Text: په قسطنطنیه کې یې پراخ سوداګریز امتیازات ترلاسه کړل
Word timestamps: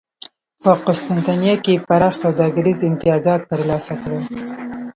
په 0.61 0.71
قسطنطنیه 0.85 1.55
کې 1.63 1.73
یې 1.75 1.81
پراخ 1.87 2.13
سوداګریز 2.23 2.79
امتیازات 2.89 3.41
ترلاسه 3.51 3.93
کړل 4.01 4.23